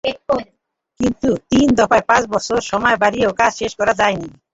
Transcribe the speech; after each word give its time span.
কিন্তু 0.99 1.29
তিন 1.51 1.67
দফায় 1.79 2.05
পাঁচ 2.09 2.23
বছর 2.33 2.57
সময় 2.71 2.97
বাড়িয়েও 3.03 3.37
কাজ 3.39 3.51
শেষ 3.59 3.71
করা 3.79 3.93
যায়নি। 3.93 4.29